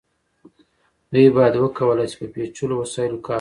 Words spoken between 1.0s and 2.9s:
دوی باید وکولی شي په پیچلو